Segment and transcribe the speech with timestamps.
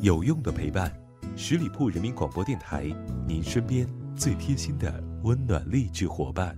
[0.00, 0.92] 有用的陪伴，
[1.36, 2.84] 十里铺人民广播电台，
[3.26, 6.56] 您身边最贴心的温暖励志伙伴。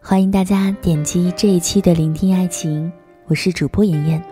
[0.00, 2.90] 欢迎大家点击这一期的聆听爱情，
[3.26, 4.22] 我是主播妍妍。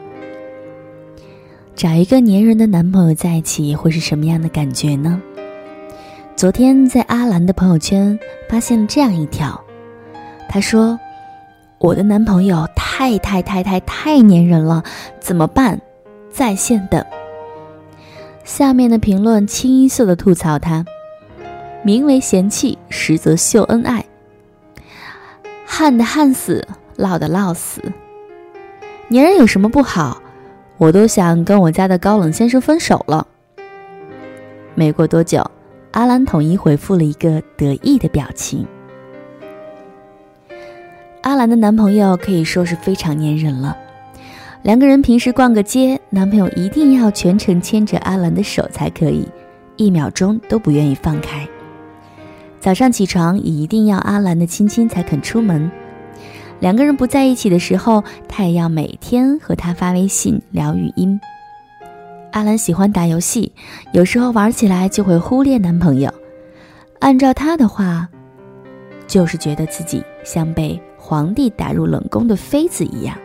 [1.75, 5.21] 找一个粘人的男朋友在一起会是什么样的感觉呢？
[6.35, 8.19] 昨天在阿兰的朋友圈
[8.49, 9.63] 发现了这样一条，
[10.49, 10.99] 他说。
[11.79, 14.83] 我的男朋友太太太太太粘人了，
[15.21, 15.81] 怎么办？
[16.31, 17.05] 在线等。
[18.45, 20.85] 下面的评论清一色的吐槽他，
[21.83, 24.05] 名为嫌弃，实则秀恩爱。
[25.67, 26.67] 旱的旱死，
[26.97, 27.83] 涝的涝死。
[29.11, 30.23] 粘人有什么不好？
[30.79, 33.27] 我都想跟我家的高冷先生分手了。
[34.75, 35.51] 没过多久，
[35.93, 38.67] 阿兰统一回复了一个得意的表情。
[41.27, 43.77] 阿兰的男朋友可以说是非常粘人了，
[44.63, 49.27] 两个人平时逛个街，男朋友一定要全程牵着阿兰的手才可以，
[49.75, 51.45] 一秒钟都不愿意放开。
[52.61, 55.69] 早上起床也一定要阿兰的亲亲才肯出门。
[56.61, 61.21] 两个人不在一起的时候，他也要每天和他发微信聊语音。
[62.31, 63.51] 阿兰喜欢打游戏，
[63.91, 66.09] 有时候玩起来就会忽略男朋友。
[67.01, 68.09] 按照他的话，
[69.09, 70.81] 就是觉得自己像被。
[71.07, 73.17] 皇帝打入冷宫的妃子一样，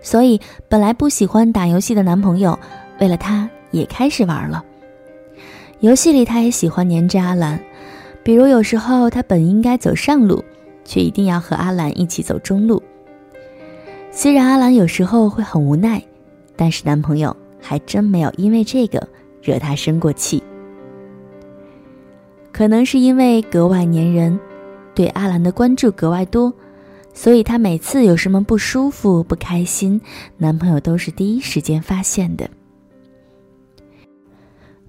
[0.00, 2.56] 所以本来不喜欢打游戏的男朋友，
[3.00, 4.64] 为了他也开始玩了。
[5.80, 7.58] 游戏里他也喜欢黏着阿兰，
[8.22, 10.44] 比如有时候他本应该走上路，
[10.84, 12.80] 却一定要和阿兰一起走中路。
[14.12, 16.00] 虽然阿兰有时候会很无奈，
[16.54, 19.04] 但是男朋友还真没有因为这个
[19.42, 20.40] 惹她生过气。
[22.52, 24.38] 可能是因为格外粘人。
[24.94, 26.52] 对阿兰的关注格外多，
[27.12, 30.00] 所以她每次有什么不舒服、不开心，
[30.36, 32.48] 男朋友都是第一时间发现的。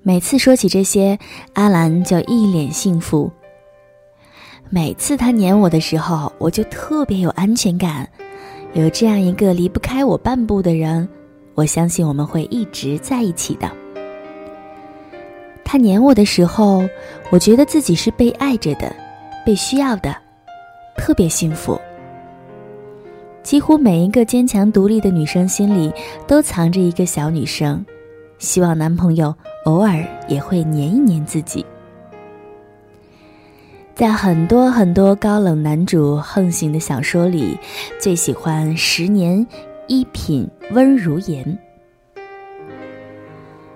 [0.03, 1.17] 每次说起这些，
[1.53, 3.31] 阿兰就一脸幸福。
[4.69, 8.07] 每次他黏我的时候，我就特别有安全感。
[8.73, 11.07] 有这样一个离不开我半步的人，
[11.53, 13.71] 我相信我们会一直在一起的。
[15.63, 16.87] 他黏我的时候，
[17.31, 18.95] 我觉得自己是被爱着的。
[19.45, 20.15] 被需要的，
[20.97, 21.79] 特别幸福。
[23.43, 25.93] 几乎每一个坚强独立的女生心里
[26.25, 27.85] 都藏着一个小女生，
[28.39, 29.33] 希望男朋友
[29.65, 31.63] 偶尔也会黏一黏自己。
[33.93, 37.55] 在很多很多高冷男主横行的小说里，
[37.99, 39.45] 最喜欢十年
[39.87, 41.57] 一品温如言。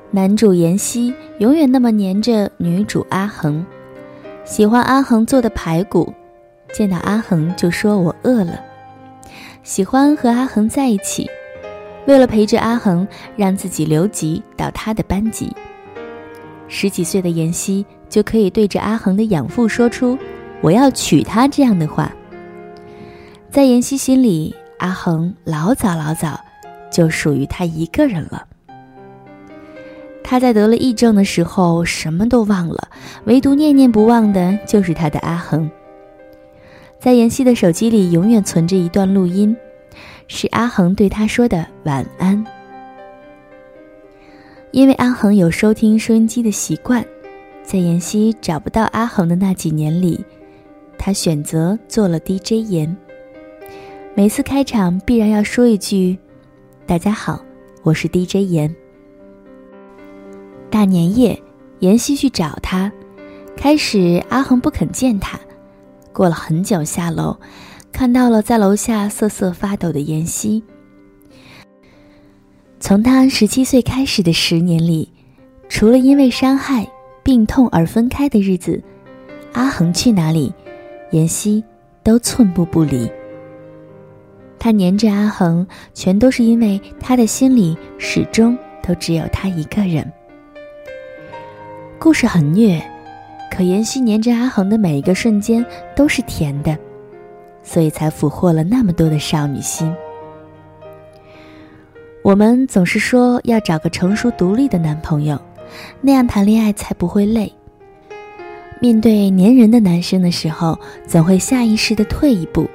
[0.09, 3.63] 男主妍希永远那么黏着女主阿恒。
[4.49, 6.11] 喜欢阿恒做的排骨，
[6.73, 8.59] 见到阿恒就说我饿了。
[9.61, 11.29] 喜欢和阿恒在一起，
[12.07, 15.55] 为了陪着阿恒，让自己留级到他的班级。
[16.67, 20.17] 十几岁的妍希就可以对着阿恒的养父说出
[20.61, 22.11] “我要娶她”这样的话。
[23.51, 26.39] 在妍希心里，阿恒老早老早
[26.91, 28.47] 就属于他一个人了。
[30.29, 32.87] 他在得了癔症的时候什么都忘了，
[33.23, 35.67] 唯独念念不忘的就是他的阿恒。
[36.99, 39.57] 在妍希的手机里永远存着一段录音，
[40.27, 42.45] 是阿恒对他说的晚安。
[44.69, 47.03] 因为阿恒有收听收音机的习惯，
[47.63, 50.23] 在妍希找不到阿恒的那几年里，
[50.95, 52.95] 他选择做了 DJ 妍。
[54.13, 56.19] 每次开场必然要说一句
[56.85, 57.43] ：“大家好，
[57.81, 58.71] 我是 DJ 妍。”
[60.69, 61.41] 大年夜，
[61.79, 62.91] 妍希去找他，
[63.57, 65.39] 开始阿恒不肯见他。
[66.13, 67.37] 过了很久，下楼，
[67.91, 70.63] 看到了在楼下瑟瑟发抖的妍希。
[72.79, 75.11] 从他十七岁开始的十年里，
[75.67, 76.87] 除了因为伤害、
[77.23, 78.81] 病痛而分开的日子，
[79.53, 80.53] 阿恒去哪里，
[81.11, 81.63] 妍希
[82.03, 83.09] 都寸步不离。
[84.59, 90.11] 他黏着阿恒，全都是因为他的心里始终都只有他一个人。
[91.99, 92.81] 故事很虐，
[93.51, 95.63] 可妍希黏着阿恒的每一个瞬间
[95.93, 96.77] 都是甜的，
[97.61, 99.93] 所以才俘获了那么多的少女心。
[102.23, 105.37] 我们总是说要找个成熟独立的男朋友，
[105.99, 107.53] 那样谈恋爱才不会累。
[108.79, 112.65] 面对粘人的男生的时候，总会下意识的退一步，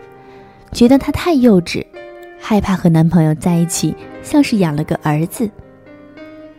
[0.70, 1.82] 觉得他太幼稚，
[2.38, 5.50] 害怕和男朋友在一起像是养了个儿子。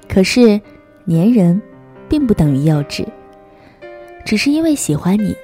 [0.09, 0.59] 可是，
[1.07, 1.61] 粘人。
[2.09, 3.05] 并不等于幼稚，
[4.25, 5.35] 只是因为喜欢你，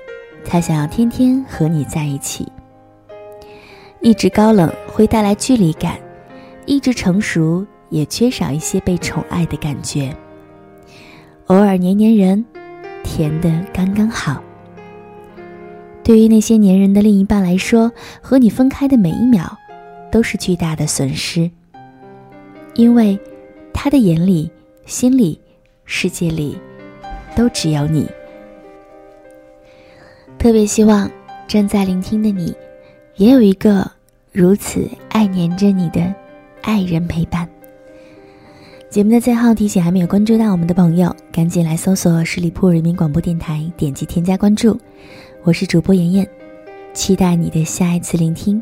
[0.44, 2.48] 才想要天天和你在一起。
[4.02, 5.98] 一直高冷会带来距离感，
[6.66, 10.16] 一直成熟，也缺少一些被宠爱的感觉。
[11.48, 12.44] 偶尔黏黏人，
[13.04, 14.42] 甜的刚刚好。
[16.04, 17.92] 对于那些黏人的另一半来说，
[18.22, 19.56] 和你分开的每一秒，
[20.12, 21.52] 都是巨大的损失。
[22.74, 23.20] 因为，
[23.72, 24.50] 他的眼里、
[24.86, 25.40] 心里、
[25.86, 26.58] 世界里，
[27.36, 28.10] 都只有你。
[30.38, 31.10] 特别希望
[31.48, 32.56] 正在聆听的你，
[33.16, 33.90] 也有一个
[34.32, 36.14] 如此爱黏着你的
[36.62, 37.48] 爱人陪伴。
[38.90, 44.78] 节目的最后提醒，还没有关注到我们的朋友，赶紧来搜索十里铺人民广播电台，点击添加关注。
[45.44, 46.28] 我是主播妍妍，
[46.94, 48.62] 期待你的下一次聆听。